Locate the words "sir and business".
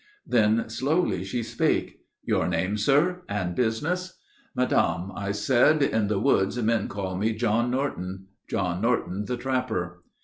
2.75-4.17